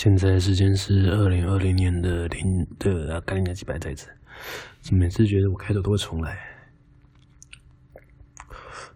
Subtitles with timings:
[0.00, 4.08] 现在时间是二零二零年的零的干你娘几百在此，
[4.92, 6.38] 每次觉得我开头都会重来。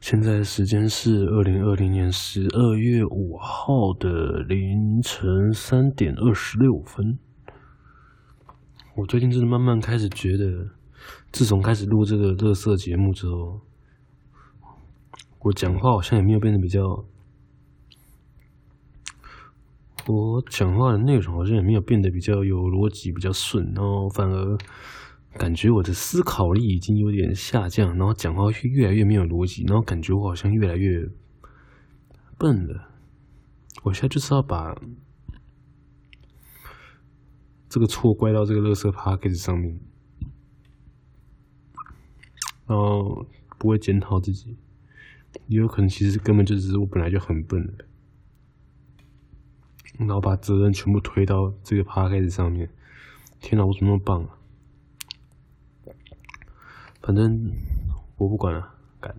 [0.01, 7.19] 现在时间是二零二零年十二月五号的凌晨三点二十六分。
[8.95, 10.69] 我最近真的慢慢开始觉得，
[11.33, 13.61] 自从开始录这个乐色节目之后，
[15.41, 17.05] 我讲话好像也没有变得比较。
[20.07, 24.59] 我讲话的内容好像也没有变得比较有逻辑、比较顺，然后反而
[25.39, 31.09] 感觉我的思考力已经有点下降，然后讲话越来越没有逻辑，然后感觉我好像越来越
[32.37, 32.89] 笨了。
[33.85, 34.75] 我现在就是要把
[37.69, 39.81] 这个错怪到这个乐色 podcast 上面，
[42.67, 43.25] 然后
[43.57, 44.57] 不会检讨自己，
[45.47, 47.85] 也有可能其实根本就是我本来就很笨的。
[49.99, 52.69] 然后把责任全部推到这个 podcast 上面，
[53.41, 54.31] 天哪，我怎么那么棒啊！
[57.03, 57.53] 反正
[58.17, 59.15] 我不管了，干！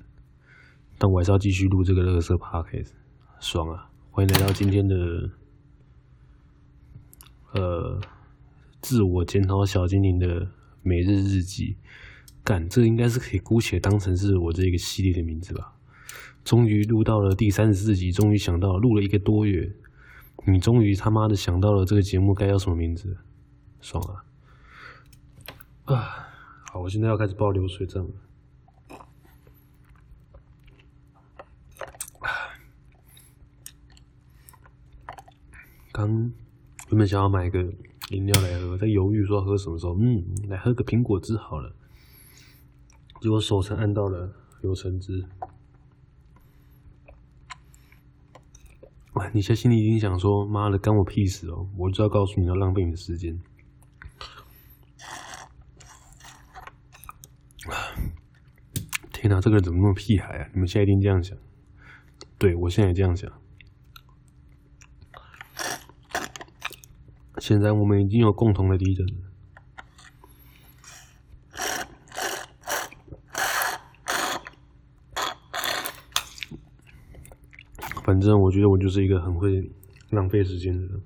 [0.98, 2.90] 但我还是要继续录这个乐色 podcast，
[3.40, 3.90] 爽啊！
[4.10, 5.30] 欢迎来到今天的
[7.54, 8.02] 呃
[8.82, 10.50] 自我检讨小精灵的
[10.82, 11.78] 每日日记。
[12.44, 15.76] 干，这应该是可以姑且当成是我这个系列的名字吧。
[16.44, 19.74] 终于录到了第三十四集，终于想到录了一个多月。
[20.46, 23.18] 你终于他妈的想到了这个节目该叫什么名字，
[23.80, 24.26] 爽啊！
[25.86, 26.28] 啊，
[26.72, 28.12] 好，我现在要开始报流水账了。
[35.92, 36.10] 刚
[36.90, 37.62] 原本想要买一个
[38.10, 41.74] 饮料来喝，在犹豫说要喝什么时候，嗯，来喝个苹果汁好了。
[43.22, 45.24] 结果手上按到了柳橙汁。
[49.36, 53.36] 你现在心里一定想说：“妈的，干我屁事哦！”我就要告诉你要浪费你的时间。
[59.12, 60.50] 天哪，这个人怎么那么屁孩啊？
[60.54, 61.36] 你们现在一定这样想？
[62.38, 63.32] 对，我现在也这样想。
[67.40, 69.33] 现在我们已经有共同的敌人了。
[78.06, 79.72] 反正我觉得我就是一个很会
[80.10, 81.02] 浪费时间的人。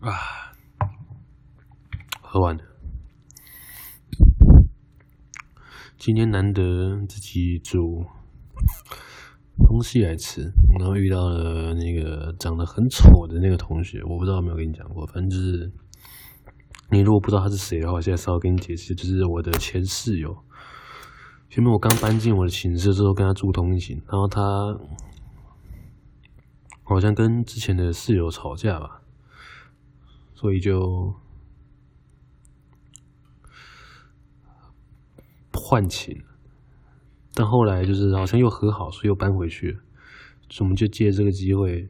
[0.00, 0.12] 啊，
[2.22, 2.62] 喝完了。
[5.98, 8.06] 今天难得自己煮
[9.66, 15.72] 东西来吃，然后遇到了那个长得很丑的那个同学，我不知道有没有跟你讲过，反正就是。
[16.94, 20.32] 你如果不知道他是谁的话，我现在稍微跟你解释，就是我的前室友。
[21.50, 24.40] 前面我刚搬进我的寝室之后，跟他住同一寝，然后他
[26.84, 29.02] 好像跟之前的室友吵架吧，
[30.34, 31.12] 所以就
[35.52, 36.16] 换寝。
[37.34, 39.76] 但后来就是好像又和好，所以又搬回去。
[40.48, 41.88] 所以我们就借这个机会，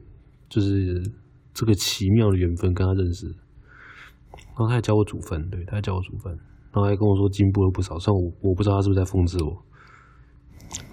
[0.49, 1.11] 就是
[1.53, 3.35] 这个奇妙的缘分，跟他认识。
[4.57, 6.31] 然后他还教我煮饭，对，他还教我煮饭，
[6.71, 7.99] 然后还跟我说进步了不少。
[7.99, 9.61] 虽然我我不知道他是不是在讽刺我，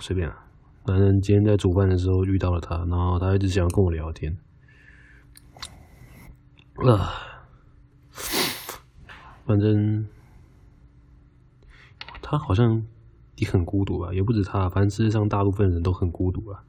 [0.01, 0.37] 随便啊。
[0.85, 4.37] 反正今天在煮饭的时候遇到了他，然后他一直想要跟我聊天。
[6.75, 7.13] 啊，
[9.47, 10.09] 反正
[12.21, 12.85] 他好像
[13.37, 16.65] 也很孤独吧，也不止他，反正世界上大部分人都很孤独啊。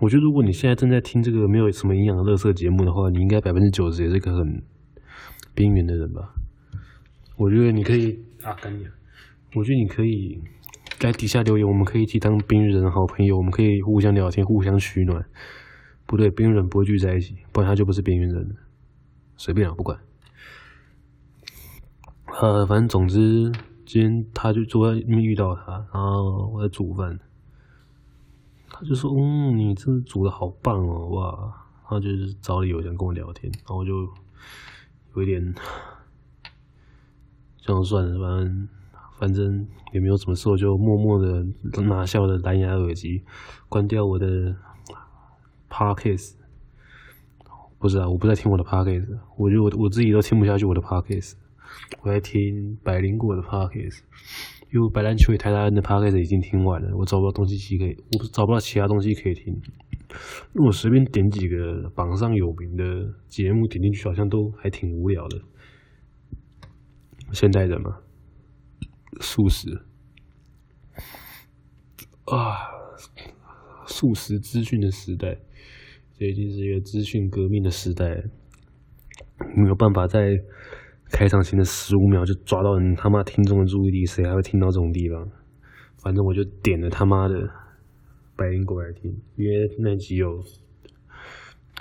[0.00, 4.60] 我觉得如果你现在正在听这个没有什么营养的垃圾节目的话，你应该百分之九十也是个很。
[5.54, 6.34] 边缘的人吧，
[7.36, 8.86] 我觉得你可以啊，干你！
[9.54, 10.42] 我觉得你可以
[10.98, 15.24] 在底下留言，我们可以一起当边缘人的好朋友，我们可以互相聊天，互相取暖。
[16.06, 18.54] 不对，边缘人不会聚在一起，不然他就不是边缘人了。
[19.36, 19.98] 随便啊，不管。
[22.40, 23.52] 呃，反正总之，
[23.84, 27.18] 今天他就坐在那边遇到他，然后我在煮饭，
[28.70, 31.30] 他就说：“嗯，你真的煮的好棒哦，哇！”
[31.84, 34.08] 然后就是找理由想跟我聊天，然后我就。
[35.14, 35.54] 有一点，
[37.58, 38.68] 这样算了，反正
[39.18, 41.46] 反正也没有什么事，就默默的
[41.82, 43.22] 拿下我的蓝牙耳机，
[43.68, 44.56] 关掉我的
[45.70, 46.34] Podcast。
[47.78, 51.32] 不是啊，我不在听我的 Podcast，我觉得我我自己都听不下去我的 Podcast，
[52.02, 54.00] 我在听百灵果的 Podcast，
[54.72, 59.60] 因为白兰秋与泰达恩的 Podcast 已经听完了，我找不到东西可以，我找不到其他东西可以听。
[60.52, 62.84] 如果随便点几个榜上有名的
[63.28, 65.38] 节目点进去，好像都还挺无聊的。
[67.32, 67.98] 现代人嘛，
[69.20, 69.82] 素食。
[72.24, 72.56] 啊，
[73.86, 75.38] 素食资讯的时代，
[76.14, 78.22] 这已经是一个资讯革命的时代，
[79.56, 80.38] 没有办法在
[81.10, 85.28] 开场前的十五秒就抓到人他妈听众的注意力，谁还会听到这种地方？
[86.02, 87.34] 反正我就点了他妈的
[88.42, 90.44] 白灵果来听，因为那集有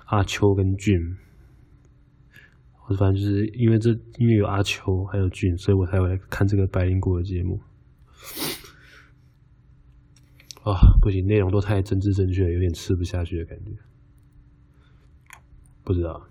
[0.06, 1.18] 阿秋跟俊，
[2.88, 7.60] 我反正就是因为这因为有阿秋还有俊，所以我才会看这个白灵果的节目。
[10.64, 13.72] 啊，不行，内容都太政治正确，有点吃不下去的感觉。
[15.84, 16.28] 不知道，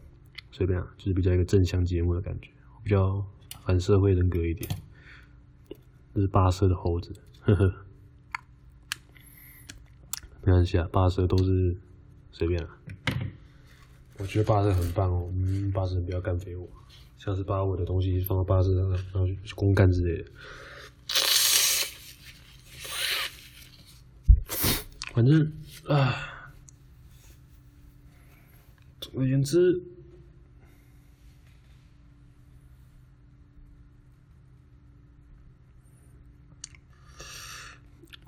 [0.53, 2.51] 随便啊，就是比较一个正向节目的感觉，
[2.85, 3.27] 比较
[3.65, 4.71] 反社会人格一点。
[6.15, 7.13] 这是八色的猴子。
[7.41, 7.75] 呵呵，
[10.43, 11.77] 没关系啊，八色都是
[12.33, 12.77] 随便啊。
[14.19, 16.69] 我觉得八色很棒哦，嗯，八十不要干飞我，
[17.19, 20.31] 像是把我的东西放到八色上，然后去公干之类的。
[25.13, 25.53] 反正
[25.87, 26.53] 啊，
[29.01, 29.83] 总而言之。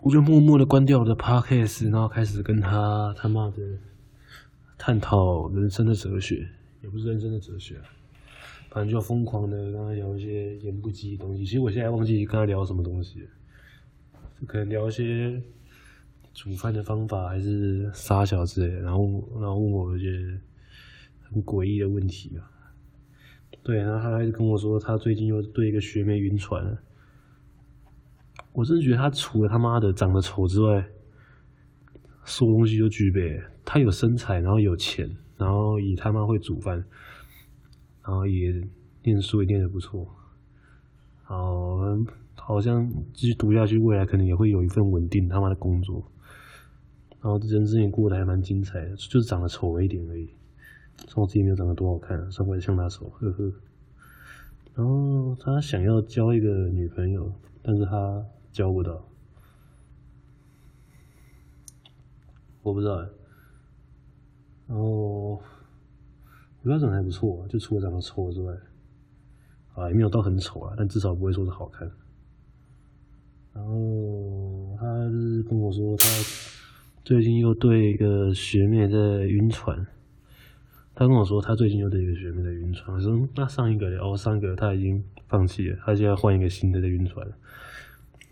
[0.02, 3.62] 我就默默的关掉我的 podcast，然后开始跟他他妈的
[4.76, 6.44] 探讨人生的哲学，
[6.82, 7.76] 也不是人生的哲学，
[8.68, 11.44] 反正就疯狂的跟他聊一些言不及的东西。
[11.44, 13.28] 其实我现在忘记跟他聊什么东西，
[14.44, 15.40] 可能聊一些
[16.34, 19.04] 煮饭的方法，还是杀小之类的，然后
[19.34, 20.10] 然后问我一些
[21.30, 22.50] 很诡异的问题啊。
[23.62, 26.76] 对，然后他还是跟我说，他最近又对一个学妹晕船了。
[28.52, 30.86] 我真的觉得他除了他妈的长得丑之外，
[32.24, 33.40] 所有东西都具备。
[33.64, 35.08] 他有身材，然后有钱，
[35.38, 36.76] 然后也他妈会煮饭，
[38.04, 38.52] 然后也
[39.04, 40.04] 念书也念得不错。
[41.22, 41.78] 好，
[42.34, 46.04] 好像继续读下去，未来可能也会有一份稳定他妈的工作。
[47.22, 50.28] 然后人生也过得还蛮精彩的，就是长得丑了一点而已。
[51.06, 53.52] 从我自己没有长得多好看，稍微像他丑，呵呵。
[54.74, 57.32] 然后他想要交一个女朋友，
[57.62, 58.24] 但是他。
[58.52, 59.02] 教不到，
[62.62, 62.98] 我不知道。
[64.68, 65.42] 然后我
[66.62, 68.54] 标准还不错，就除了长得丑之外，
[69.74, 71.90] 啊，也没有到很丑啊，但至少不会说是好看。
[73.54, 76.06] 然后他是跟我说，他
[77.04, 78.96] 最近又对一个学妹在
[79.26, 79.86] 晕船。
[80.94, 82.94] 他跟我说，他最近又对一个学妹在晕船。
[82.94, 87.26] 我说，那上一个哦，上一个他已经放弃了，他现在换一个新的在晕船。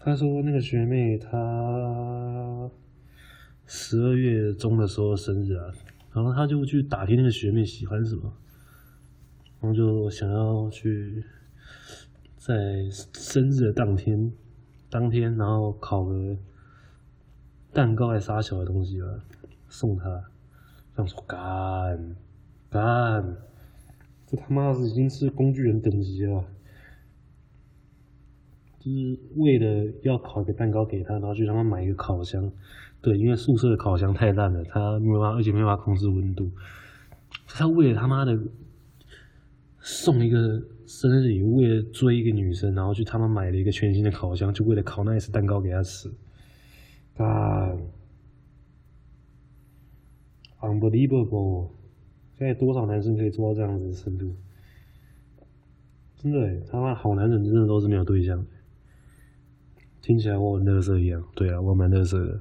[0.02, 2.70] 他说：“那个学妹，她
[3.67, 5.70] 十二月中的时候生日啊，
[6.14, 8.32] 然后他就去打听那个学妹喜欢什么，
[9.61, 11.23] 然后就想要去
[12.38, 14.32] 在生日的当天，
[14.88, 16.35] 当天然后烤个
[17.70, 19.06] 蛋糕来杀小的东西吧，
[19.69, 20.25] 送她。
[20.96, 22.17] 这样说干
[22.70, 23.37] 干，
[24.26, 26.43] 这他妈的已经是工具人等级了。”
[28.81, 32.50] 就是为了要烤一个蛋糕给他，然后去他妈买一个烤箱。
[33.03, 36.50] 对，因为宿舍的烤箱太烂了，他没办法，而且没办法控制温度。
[37.47, 38.38] 他为了他妈的
[39.79, 40.38] 送一个
[40.87, 46.10] 生日礼物，为了追一个女生，然后去他妈买了一个全新的烤箱，就为了烤那一次蛋糕给他吃。
[47.17, 47.77] 啊
[50.60, 51.69] ，unbelievable！
[52.39, 54.34] 现在多少男生可以做到这样子的程度？
[56.17, 58.46] 真的，他妈好男人真的都是没有对象。
[60.02, 62.40] 听起来我很乐色一样，对啊，我蛮乐色的。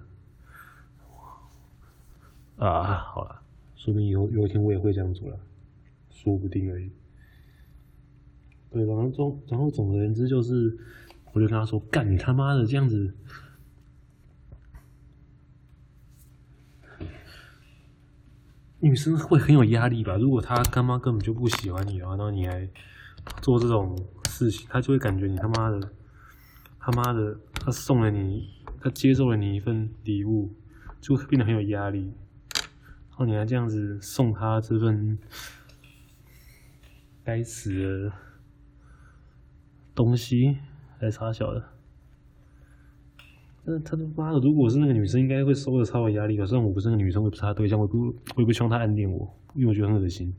[2.57, 3.41] 啊，好了，
[3.75, 5.37] 说不定以后有一天我也会这样做了，
[6.09, 6.89] 说不定而已。
[8.71, 10.77] 对，然后总然后总而言之就是，
[11.33, 13.13] 我就跟他说：“干你他妈的这样子，
[18.79, 20.15] 女生会很有压力吧？
[20.15, 22.67] 如果她干妈根本就不喜欢你的话，然后你还
[23.41, 23.97] 做这种
[24.29, 25.91] 事情，她就会感觉你他妈的。”
[26.81, 28.49] 他妈的，他送了你，
[28.79, 30.51] 他接受了你一份礼物，
[30.99, 32.13] 就变得很有压力。
[33.09, 35.19] 然后你还这样子送他这份
[37.23, 38.11] 该死的
[39.93, 40.57] 东西，
[40.97, 41.69] 还差小的。
[43.65, 46.47] 那他他妈的，如果是那个女生，应该会收的超有压力的。
[46.47, 50.33] 虽然我不是那个女生，我也不是他对象，我不我也不希望他暗恋我，因为我觉得很恶心。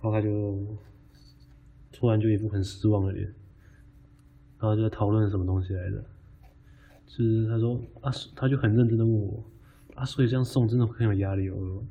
[0.00, 0.76] 然后他就。
[1.98, 3.34] 突然就一副很失望的脸，
[4.58, 6.04] 然后就在讨论什么东西来着？
[7.06, 9.44] 就是他说啊，他就很认真的问我
[9.94, 11.84] 啊，所以这样送真的很有压力哦。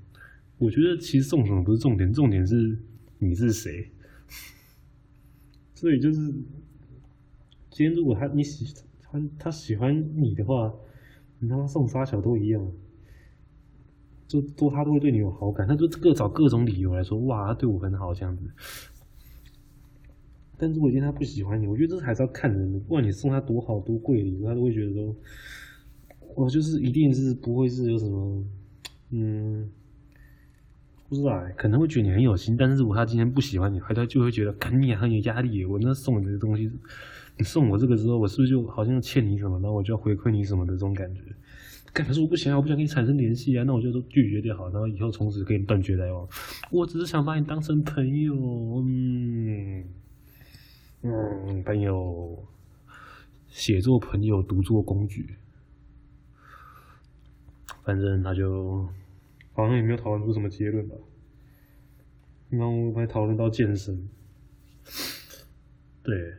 [0.57, 2.77] 我觉得其实送什么不是重点，重点是
[3.19, 3.89] 你是谁。
[5.73, 6.19] 所以就是
[7.69, 10.73] 今天如果他你喜他他喜欢你的话，
[11.39, 12.71] 你他妈送杀小都一样，
[14.27, 18.43] 就多他都会对你有好感，他就各找各种理由来说，哇，他对我很好这样子。
[20.57, 25.15] 但如果今天他不喜欢你，我觉得这还是要看人的，不管你送他多好多贵礼，他都会觉得说，
[26.35, 28.43] 我就是一定是不会是有什么，
[29.11, 29.69] 嗯。
[31.07, 35.63] 不知道，可能会觉得你很有心，但是如果他今天不喜欢你，他就会觉得，看你很有压力。
[35.63, 36.67] 我那送你的东西，
[37.37, 41.21] 你送我这个之后，我是不是就好像欠你什么，然后我就要回馈你什么的这种感觉？
[41.93, 46.27] 可是我不想，我不想跟你产生联系啊，那我就都拒绝掉好，然后以后从此跟你断绝来往。
[46.71, 48.33] 我只是想把你当成朋友，
[48.83, 49.83] 嗯
[51.01, 52.45] 嗯，朋友，
[53.47, 55.35] 写作朋友，独作工具，
[57.83, 58.87] 反正他就。
[59.57, 60.95] 好像也没有讨论出什么结论吧。
[62.49, 64.09] 然后我还讨论到健身。
[66.03, 66.33] 对，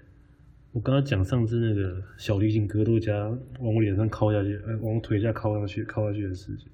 [0.73, 3.27] 我刚刚讲上次那个小提琴格斗家
[3.59, 6.69] 往我脸上敲下去，呃，往我腿下敲上去，敲下去的事情。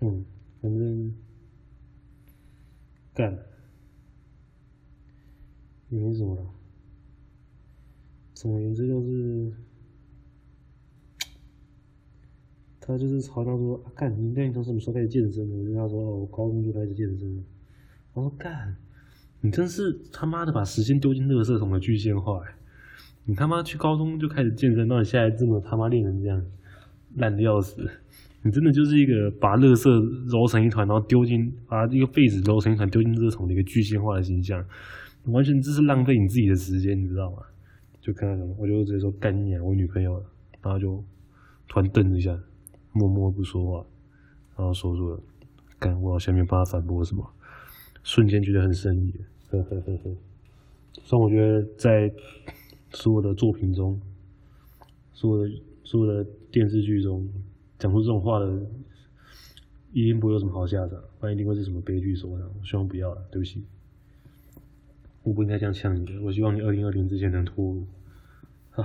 [0.00, 0.24] 嗯，
[0.60, 1.14] 反正
[3.16, 3.36] 干，
[5.88, 6.46] 也没什么了。
[8.34, 9.52] 总而言之就是。
[12.88, 17.44] 他就是嘲笑说：“啊、干，你那你从什么时候开始健身的？”我就跟他说：“，我高中就开始健身。”
[18.14, 18.76] 我说：“干，
[19.40, 22.44] 你真是他妈的把时间丢进垃圾桶的具象化！
[23.24, 26.46] 你他妈去高中就开始健身，到你现在这么他妈练成这样，
[27.16, 27.90] 烂的要死！
[28.46, 29.90] 你真的就是一个把垃圾
[30.30, 34.64] 揉成一团，然后丢进把一个被子揉成一团丢进垃圾桶的一个具象化的形象，
[35.24, 37.38] 完全这是浪费你自己的时间，你知道吗？
[38.00, 40.22] 就看到什么，我就直接说干你啊，我女朋友，
[40.62, 41.02] 然后就
[41.68, 42.38] 突然瞪了一下。
[42.92, 43.86] 默默不说话，
[44.56, 45.20] 然后说出了，
[45.78, 47.22] 干，我好像没办法反驳什么，
[48.02, 49.12] 瞬间觉得很生疑，
[49.50, 50.16] 呵呵呵呵。
[51.02, 52.10] 所以我觉得在
[52.92, 54.00] 所有的作品中，
[55.12, 55.50] 所有的
[55.84, 57.28] 所有的电视剧中，
[57.78, 58.66] 讲出这种话的，
[59.92, 62.50] 一定不会有什么好下场，万一定会是什么悲剧收场。
[62.60, 63.64] 我希望不要了，对不起，
[65.22, 66.20] 我不应该这样呛你的。
[66.22, 67.86] 我希望你二零二零之前能脱，
[68.72, 68.84] 唉。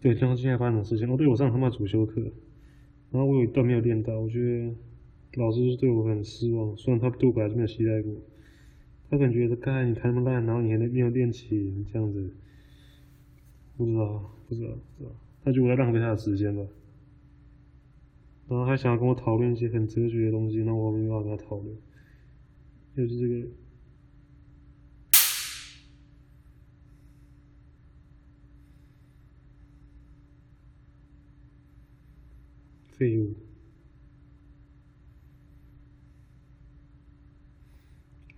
[0.00, 2.20] 对，像现在发生的事情，哦，对，我上他妈主修课，
[3.10, 4.74] 然后我有一段没有练到，我觉得
[5.42, 6.76] 老师对我很失望。
[6.76, 8.12] 虽然他对我还是没有期待过，
[9.08, 12.34] 他感觉刚才你弹那么烂，然后你还没有练琴，这样子，
[13.78, 16.62] 不知道，不知道，不知道，他觉得我在浪费他的时间吧。
[18.48, 21.76] 然后还想要跟我讨论一些很哲学的东西，那我没办法跟他讨论，
[22.96, 23.48] 就是这个。
[32.96, 33.34] 废物，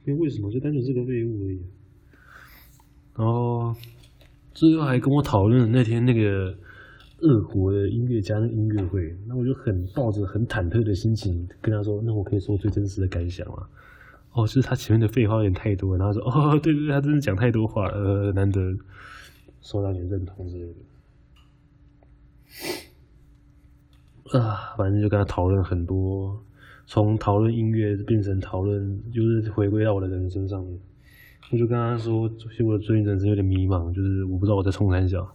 [0.07, 1.61] 因为为什么就单纯是个废物而已。
[3.15, 3.77] 然后
[4.55, 6.59] 最后还跟我讨论那天那个
[7.21, 13.67] 俄国的音乐家的音乐会，那我就很抱着很忐忑的心情跟他说：“那我可以说最真实的感想吗？”
[14.33, 18.61] 哦，就是他前面的废话有点太多，然后说：“哦， 对对，他真的讲太多话，呃，难得
[19.63, 20.67] 受到你认同之类
[24.33, 26.39] 的。”啊，反正就跟他讨论很多，
[26.87, 30.79] 从讨论音乐变成讨论，就是回归到我的人生上面。
[31.51, 35.27] 我就跟他说，其实我最近人生有点迷茫，就是我不知道我在冲三小。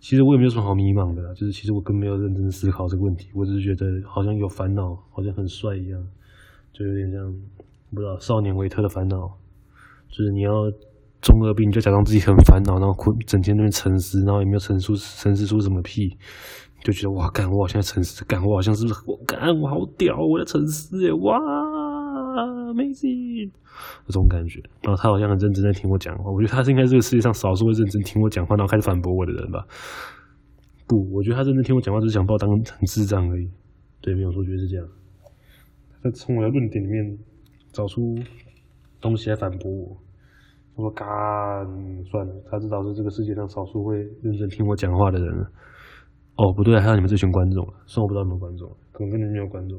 [0.00, 6.00] 其实我也没有什么好迷茫的，就是其实我更没有认真思考这个问题，我只是觉得好像有烦恼，好像很帅一样，
[6.72, 7.34] 就有点像
[7.94, 9.28] 不知道少年维特的烦恼，
[10.08, 10.70] 就是你要
[11.20, 12.94] 中二病，你就假装自己很烦恼，然后
[13.26, 16.16] 整天那边沉思，然后也没有沉出沉思出什么屁。
[16.84, 21.36] 就觉得哇，干我好像在沉思，干我好像是不是我干我好屌，我在沉思耶，哇
[22.72, 23.50] ，amazing，
[24.06, 24.60] 这种感觉。
[24.82, 29.66] 然后他好像很认真在听我讲话，我觉得他是应该是这个世界上少数会认真听我讲话，然后开始反驳我的人吧。
[30.86, 33.50] 不，我觉得他认真听我讲话，只是想把我当成智障而已。
[34.00, 34.86] 对，没有错，觉得是这样。
[36.02, 37.18] 他从我的论点里面
[37.72, 38.16] 找出
[39.00, 39.96] 东西来反驳我。
[40.76, 41.06] 我说干，
[42.04, 45.50] 算了，他知道是这个世界上少数会认真听我讲话的人了。
[46.36, 49.76] 哦，不对，还有你们这群观众，算我不知道有没有观众，可能根本没有观众。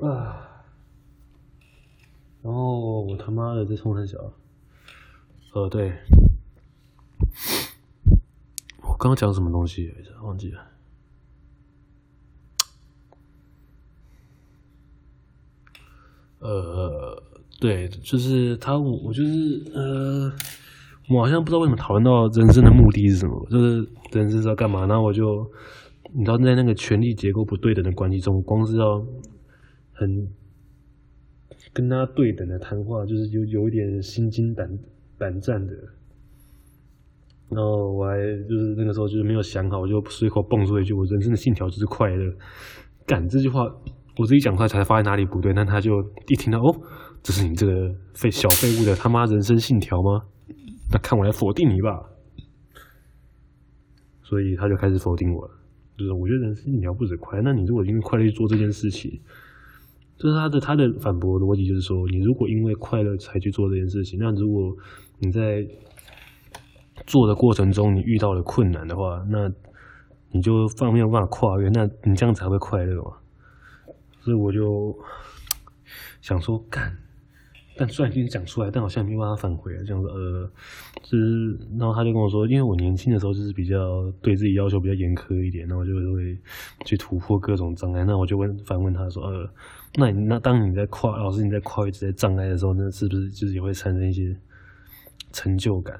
[0.00, 0.53] 啊，
[2.44, 4.18] 然后我他妈的在冲三小，
[5.54, 5.94] 呃，对，
[8.82, 10.10] 我刚刚讲什么东西来着？
[10.22, 10.60] 忘记了。
[16.40, 17.22] 呃，
[17.58, 20.30] 对，就是他，我，我就是呃。
[21.10, 24.86] 我好像不知道为什么讨论到人生的目的是什么，就是人生是要干嘛？
[24.86, 25.46] 然后我就，
[26.14, 29.04] 你知道，在那个权力结构不对等的关系中，光是要
[29.92, 30.26] 很
[31.72, 34.68] 跟他对等的谈话，就是有有一点心惊胆
[35.18, 35.72] 胆战的。
[37.50, 38.16] 然后我还
[38.48, 42.34] 就是那个时候就是没有想好，我就随口蹦出一句：“我人生的信条就是快乐。”
[43.06, 43.60] 干这句话，
[44.16, 45.52] 我自己讲出来才发现哪里不对。
[45.52, 45.92] 但他就
[46.28, 46.74] 一听到哦，
[47.22, 47.72] 这是你这个
[48.14, 50.22] 废小废物的他妈人生信条吗？
[50.90, 51.90] 那看我来否定你吧。
[54.22, 55.50] 所以他就开始否定我了，
[55.98, 59.20] 就是我觉得人生信条不止快乐，那你如果因为快乐去做这件事情，
[60.16, 64.74] 就是他的他的反驳逻辑就是说，你如果因为快乐才去做这件事情，那如果
[65.18, 65.66] 你在
[67.06, 69.50] 做的过程中，你遇到了困难的话，那
[70.30, 73.12] 你就放没有办法跨越，那你这样才会快乐嘛。
[74.20, 74.96] 所以我就
[76.22, 76.96] 想说干，
[77.76, 79.82] 但虽然已经讲出来，但好像没办法返回啊。
[79.86, 80.50] 这样子呃，
[81.02, 86.38] 就是然后他就跟我说，因为我年轻的时候就是比较对自己要求比较严苛一点，那我就会
[86.86, 88.04] 去突破各种障碍。
[88.04, 89.50] 那我就问反问他说，呃，
[89.96, 94.36] 那你那当你在跨老师你在跨越这些障碍的时候，那是不是就是也会产生一些
[95.32, 95.98] 成就感？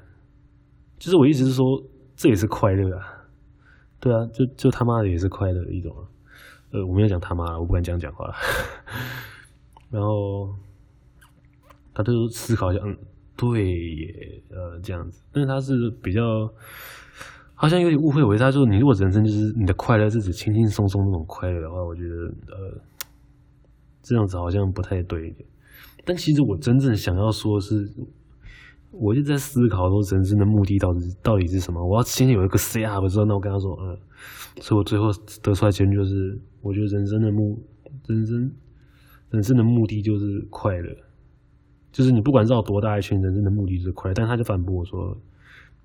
[0.97, 1.65] 就是我意思是说，
[2.15, 3.03] 这也是快乐啊，
[3.99, 6.03] 对啊，就就他妈的也是快乐的一种啊。
[6.71, 8.29] 呃，我没有讲他妈，我不敢这样讲话。
[9.91, 10.53] 然后
[11.93, 12.97] 他就思考一下，嗯，
[13.37, 15.23] 对耶，呃，这样子。
[15.31, 16.21] 但是他是比较
[17.53, 22.15] 好像有点误会我，他说你如果人生就是你的快乐是指轻轻松松那种快乐的话，我觉得
[22.51, 22.81] 呃
[24.05, 25.45] 这样子好像不太对一点。
[26.05, 27.91] 但其实我真正想要说的是。
[28.97, 31.85] 我就在思考说，人生的目的到底到底是什么？
[31.85, 33.97] 我要先有一个 say up 之后，那我跟他说，嗯，
[34.61, 35.11] 所以我最后
[35.43, 37.61] 得出来结论就是，我觉得人生的目，
[38.07, 38.49] 人生，
[39.31, 40.95] 人生的目的就是快乐，
[41.91, 44.13] 就是你不管绕多大一圈，人生的目的就是快乐。
[44.13, 45.17] 但他就反驳我说，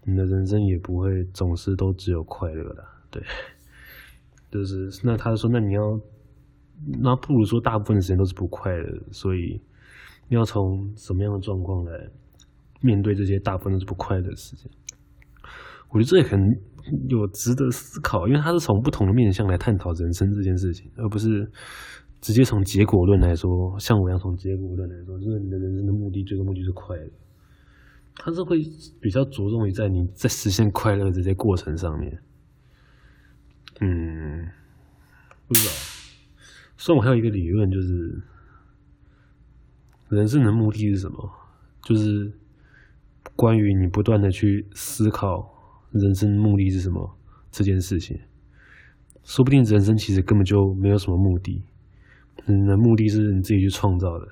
[0.04, 3.20] 你的人生也不会总是都只有快乐的，对，
[4.52, 6.00] 就是那他说，那你要，
[7.02, 9.60] 那不如说大部分的时间都是不快乐，所以
[10.28, 11.92] 你要从什么样的状况来？
[12.82, 14.70] 面对这些大部分都是不快乐的事情，
[15.90, 16.40] 我觉得这也很
[17.10, 21.46] 有值得思考，因为他是从不同的面向来探讨人生这件事情，而不是
[22.22, 23.78] 直接从结果论来说。
[23.78, 27.10] 像我一样从结果论来说，就是你的人生的目的，最终目的是快乐。
[28.14, 28.56] 他是会
[28.98, 32.18] 比较着重于在你在实现快乐的这些过程上面。
[33.82, 34.48] 嗯，
[35.46, 35.89] 不知道。
[36.80, 38.22] 所以我还有一个理论，就是
[40.08, 41.30] 人生的目的是什么？
[41.82, 42.32] 就是。
[43.36, 45.46] 关于你不断的去思考
[45.92, 47.18] 人生目的是什么
[47.50, 48.18] 这件事情，
[49.24, 51.62] 说不定人生其实根本就没有什么目的，
[52.44, 54.26] 你的目的是你自己去创造的。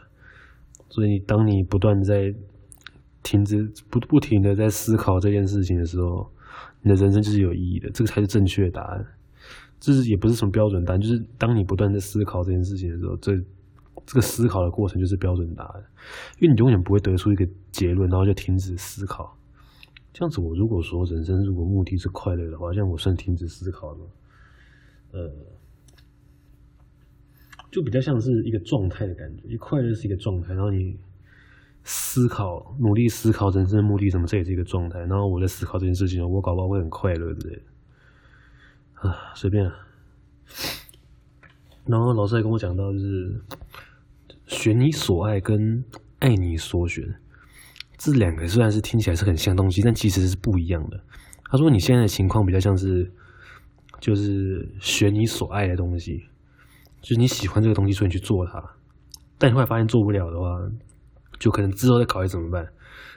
[0.91, 2.35] 所以，当你不断在
[3.23, 6.31] 停止不不停的在思考这件事情的时候，
[6.83, 9.07] 你的人生就是有意义的，这个才是正确的答案。
[9.81, 13.39] 这是也不是什么标准答案，就是当你不断在思考这件事情的时候，这。
[14.07, 15.85] 这个思考的过程就是标准答案，
[16.39, 19.37] 因为你永远不会得出一个结论，然后就停止思考。
[20.15, 23.99] 这样子，我如果说人生如果目的是快乐的话，像我算停止思考了，
[25.11, 25.31] 呃，
[27.71, 29.47] 就比较像是一个状态的感觉。
[29.47, 30.97] 一快乐是一个状态，然后你
[31.83, 35.01] 思考、努力思考人生的目的什么，这也是一个状态。
[35.01, 37.63] 然后我在思考这件事情，我搞不好会很快乐之类的。
[39.01, 39.71] 啊，随便。
[41.87, 43.41] 然后老师还跟我讲到，就是。
[44.47, 45.85] 选你所爱跟
[46.21, 47.05] 爱你所选，
[47.99, 50.99] 这两个虽然是听起来是很像东西，但其实是不一样的。
[51.51, 53.13] 他说你现在的情况比较像是，
[54.01, 56.25] 就是选你所爱的东西，
[57.03, 58.59] 就是你喜欢这个东西，所以你去做它。
[59.37, 60.59] 但你后来发现做不了的话，
[61.39, 62.67] 就可能之后再考虑怎么办。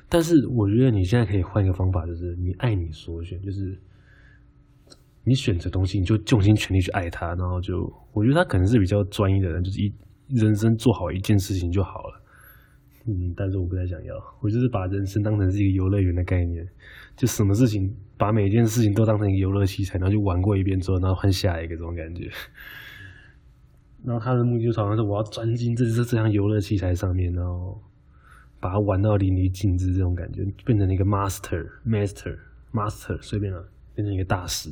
[0.10, 3.82] 但是我觉得你现在可以换一个方法，就是你爱你所选，就是
[5.24, 9.94] 你选择东西，你就用心全力去爱它，然后就我觉得他可能是比较专一的人，就是一。
[10.34, 12.22] 人生做好一件事情就好了，
[13.06, 16.66] 嗯，但是我不太想要，我就是把人生当成是一个游乐园的概念，
[17.18, 22.30] 就什么事情把每件事情都当成一个游乐器材，然后就玩过一遍之后，然后换下一个这种感觉。
[24.06, 27.78] 然后他的目的就好像是我要钻进这这这样游乐器材上面，然后
[28.62, 32.38] 把它玩到淋漓尽致这种感觉，变成一个 master master
[32.72, 34.70] master 随便了，变成一个大师。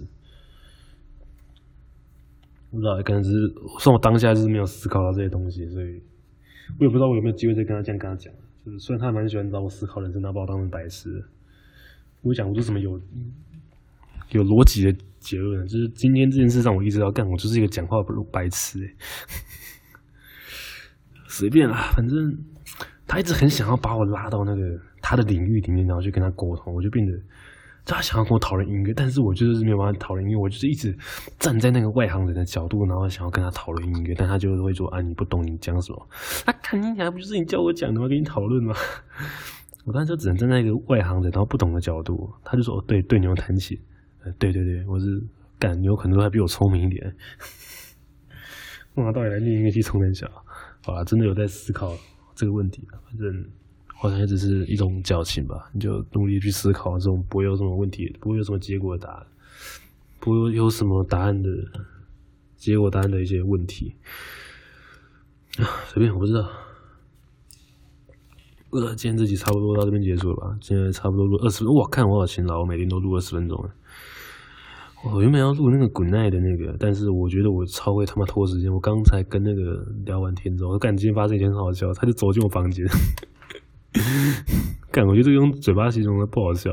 [2.71, 3.31] 不知道，可能是
[3.79, 6.01] 算我当下就是没有思考到这些东西，所以
[6.79, 8.31] 我也不知道我有没有机会再跟他这样跟他讲。
[8.65, 11.23] 就是虽然他蛮喜欢找我思考人生，他把我当成白痴。
[12.21, 13.01] 我讲不出什么有
[14.31, 18.87] 有逻辑的结论，就是今天这件事让我一直要干，我就是一个讲话不白痴。
[21.27, 22.37] 随便啦，反正
[23.07, 27.13] 他一直很想要把我拉到那个他的领域里面，然后去跟他沟通，我就变得
[27.89, 30.95] 他想要跟我讨论音乐，但是我就是没有办法讨论音乐，我就是一直
[31.37, 36.07] 站在那个外行人的角度，然后想要跟他讨论音乐，但他就会说啊，你不懂，你讲什么？
[36.45, 38.07] 他肯定还不就是你叫我讲的吗？
[38.07, 38.75] 跟你讨论吗？
[39.85, 42.31] 我当时就只能站在一个外行人，然后不懂的角度。
[42.43, 43.79] 他就说：“哦，对对，牛弹琴。
[44.37, 45.19] 对对对，我是
[45.57, 47.15] 感牛可能还比我聪明一点。
[48.93, 50.27] 我到底来练音乐去充电小？
[50.83, 51.95] 好吧，真的有在思考
[52.35, 52.85] 这个问题。
[52.91, 53.49] 反正
[53.99, 55.69] 好像也只是一种矫情吧。
[55.73, 59.27] 你就努力去思考，这种不会有什么问题，不会有什么结果的答案，
[60.19, 61.49] 不会有什么答案的
[62.55, 63.95] 结果答案的一些问题。
[65.57, 66.49] 啊， 随便，我不知道。”
[68.71, 70.55] 呃，今天这集差不多到这边结束了吧？
[70.61, 73.57] 今天差不多录二十分钟，哇，看我好勤劳，我每天都录二十分钟。
[75.03, 78.71] 我原本要录那个滚爱的那个，但是我觉得我超会他妈拖时间。
[78.71, 82.85] 我刚才跟那个聊完天之后，我感觉今天发生一件很好笑，他就走进我房间，
[84.91, 86.71] 干，我觉得这个用嘴巴形容的不好笑。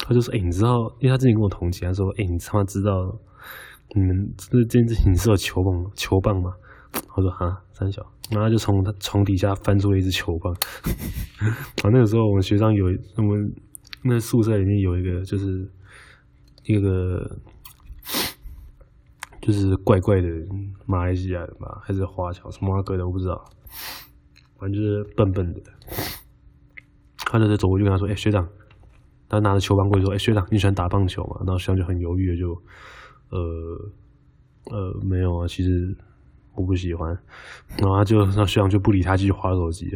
[0.00, 0.92] 他就说：“哎、你知道？
[1.00, 3.16] 因为他之前跟我同期，他说：‘哎、你他妈知道
[3.94, 6.52] 你们这件事情是有球棒球棒吗？’
[7.14, 10.52] 我说：‘哈，三小。’然后就从他床底下翻出了一支球棒。
[11.82, 13.54] 啊，那个时候我们学长有我们
[14.02, 15.68] 那宿舍里面有一个就是
[16.64, 17.38] 一个
[19.40, 20.28] 就是怪怪的
[20.86, 23.44] 马来西亚人吧，还是华侨什么哥的我不知道，
[24.58, 25.60] 反正就是笨笨的。
[27.32, 28.46] 他就在走过去跟他说：“哎、学长。”
[29.28, 32.52] 他拿着球棒过去说：“哎、学长，你喜欢打棒球吗？”然后学长就很犹豫的就
[33.30, 33.40] 呃
[34.70, 35.96] 呃没有啊，其实。
[36.54, 37.08] 我不喜欢，
[37.78, 39.90] 然后他就让学长就不理他，继续划手机。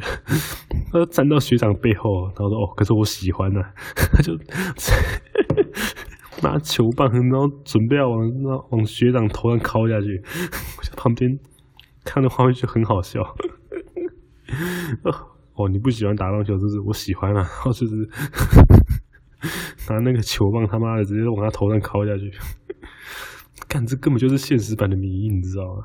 [0.90, 4.32] 他就站到学长背后，他说：“哦，可是我喜欢呢、啊。”他就
[6.42, 8.18] 拿球棒，然后准备要往
[8.70, 10.18] 往学长头上敲下去。
[10.78, 11.38] 我在旁边
[12.06, 13.20] 看的画面就很好笑。
[15.56, 18.08] 哦，你不喜欢打棒球，就是我喜欢啊， 然后就是
[19.88, 22.30] 拿那个球棒，他妈的直接往他头上敲下去。
[23.68, 25.84] 干，这根本就是现实版的迷因，你知道吗？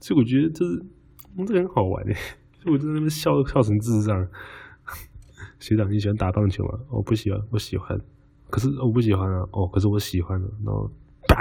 [0.00, 0.84] 所以我觉得就是，
[1.46, 2.14] 这个很好玩诶。
[2.60, 4.28] 所以我在那边笑笑成智障。
[5.58, 6.78] 学长，你喜欢打棒球吗？
[6.90, 7.96] 我不喜欢，我喜欢。
[8.50, 9.44] 可是我不喜欢啊。
[9.52, 10.48] 哦，可是我喜欢了。
[10.64, 10.90] 然后，
[11.28, 11.38] 当。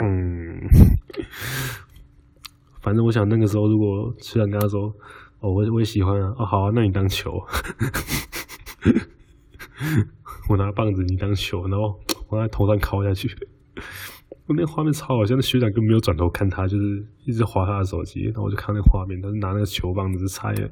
[2.81, 4.93] 反正我想那个时候，如果学长跟他说，
[5.41, 6.33] 哦，我我也喜欢啊。
[6.37, 7.39] 哦，好啊，那你当球。
[10.47, 11.99] 我拿棒子，你当球，然后
[12.29, 13.29] 往他头上敲下去。
[14.47, 18.25] 那画面超好笑，那学长根本没有转头看他，就是一直划他的手机。
[18.25, 20.69] 然后我就看那画面，他是拿那个球棒子插在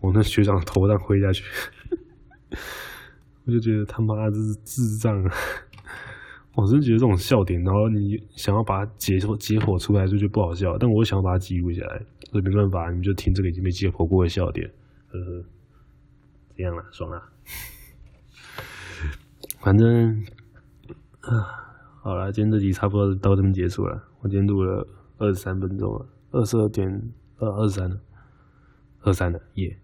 [0.00, 1.42] 我那学长头上挥下去，
[3.44, 5.32] 我就觉得他妈这是智障啊！
[6.54, 10.78] 我真觉得这种笑点，然后你想要把它解解剖出来，就觉得不好笑。
[10.78, 12.00] 但我想要把它记录下来，
[12.32, 14.68] 所以没办法，你们就听这个已经被解剖过的笑点。
[15.10, 15.44] 呵呵，
[16.56, 17.22] 这样了，爽了。
[19.60, 20.24] 反正
[21.20, 21.60] 啊。
[22.04, 24.02] 好了，今天这集差不多到这边结束了。
[24.22, 24.84] 我今天录了
[25.18, 26.90] 二十三分钟了，二十二点
[27.38, 27.96] 二二十三了，
[29.02, 29.78] 二三了耶。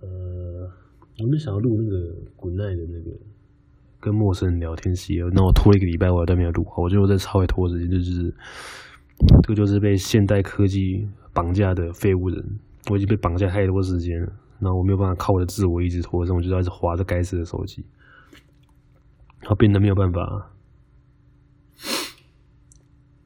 [0.00, 0.70] 呃，
[1.18, 3.16] 我们想要录那个古奈的那个
[3.98, 6.62] 跟陌生人聊天系列，那我拖了一个礼拜，我都没有录。
[6.76, 8.34] 我觉得我在超会拖时间，就是
[9.42, 12.58] 这个就是被现代科技绑架的废物人。
[12.90, 17.84] 我已经被绑架太多时间了，然后我没有办法靠我的自我意志拖，所以我就一直划着该死的手机，
[19.40, 20.50] 然后变得没有办法。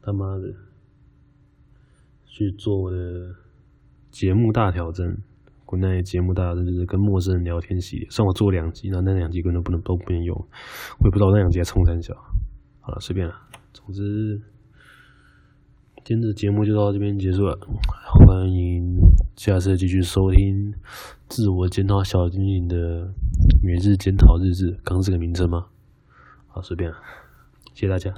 [0.03, 0.53] 他妈的，
[2.27, 2.97] 去做我的
[4.11, 5.17] 节目大挑战，
[5.65, 10.37] 国内节目大挑战就是跟陌生人聊天系列，算我做两集，那那两集根本不能都不能用，
[10.99, 12.13] 我也不知道那两集在冲三小。
[12.81, 13.35] 好了，随便了，
[13.73, 14.39] 总之
[16.05, 17.59] 今天的节目就到这边结束了，
[18.13, 19.01] 欢迎
[19.37, 20.75] 下次继续收听
[21.31, 23.11] 自我检讨小精灵的
[23.63, 25.65] 每日检讨日志，刚是这个名称吗？
[26.49, 26.97] 好，随便了，
[27.73, 28.13] 谢谢大家。